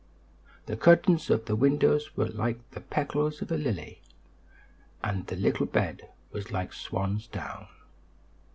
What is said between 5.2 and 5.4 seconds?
the